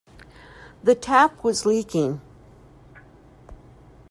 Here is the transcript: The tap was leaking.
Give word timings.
The 0.83 0.95
tap 0.95 1.43
was 1.43 1.63
leaking. 1.63 2.21